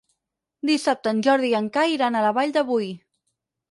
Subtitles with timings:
[0.69, 2.95] Dissabte en Jordi i en Cai iran a la Vall de Boí.